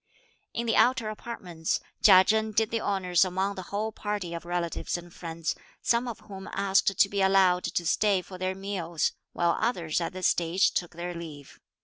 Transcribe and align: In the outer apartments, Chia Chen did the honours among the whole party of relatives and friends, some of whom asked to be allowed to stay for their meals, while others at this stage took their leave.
In 0.51 0.65
the 0.65 0.75
outer 0.75 1.09
apartments, 1.09 1.79
Chia 2.01 2.23
Chen 2.23 2.53
did 2.53 2.71
the 2.71 2.81
honours 2.81 3.23
among 3.23 3.53
the 3.53 3.61
whole 3.69 3.91
party 3.91 4.33
of 4.33 4.45
relatives 4.45 4.97
and 4.97 5.13
friends, 5.13 5.53
some 5.83 6.07
of 6.07 6.21
whom 6.21 6.49
asked 6.53 6.97
to 6.99 7.07
be 7.07 7.21
allowed 7.21 7.65
to 7.65 7.85
stay 7.85 8.23
for 8.23 8.39
their 8.39 8.55
meals, 8.55 9.11
while 9.33 9.55
others 9.59 10.01
at 10.01 10.13
this 10.13 10.25
stage 10.25 10.71
took 10.71 10.95
their 10.95 11.13
leave. 11.13 11.59